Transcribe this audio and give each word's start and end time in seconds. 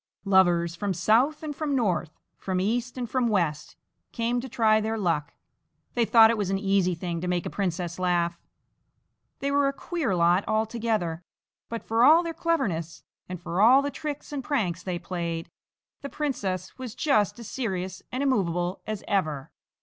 Lovers 0.25 0.75
from 0.75 0.95
south 0.95 1.43
and 1.43 1.55
from 1.55 1.75
north, 1.75 2.17
from 2.35 2.59
east 2.59 2.97
and 2.97 3.07
from 3.07 3.27
west, 3.27 3.75
came 4.11 4.41
to 4.41 4.49
try 4.49 4.81
their 4.81 4.97
luck 4.97 5.35
they 5.93 6.05
thought 6.05 6.31
it 6.31 6.39
was 6.39 6.49
an 6.49 6.57
easy 6.57 6.95
thing 6.95 7.21
to 7.21 7.27
make 7.27 7.45
a 7.45 7.51
princess 7.51 7.99
laugh. 7.99 8.41
They 9.41 9.51
were 9.51 9.67
a 9.67 9.73
queer 9.73 10.15
lot 10.15 10.43
altogether, 10.47 11.23
but 11.69 11.83
for 11.83 12.03
all 12.03 12.23
their 12.23 12.33
cleverness 12.33 13.03
and 13.29 13.39
for 13.39 13.61
all 13.61 13.83
the 13.83 13.91
tricks 13.91 14.33
and 14.33 14.43
pranks 14.43 14.81
they 14.81 14.97
played, 14.97 15.51
the 16.01 16.09
princess 16.09 16.79
was 16.79 16.95
just 16.95 17.37
as 17.37 17.47
serious 17.47 18.01
and 18.11 18.23
immovable 18.23 18.81
as 18.87 19.03
ever. 19.07 19.51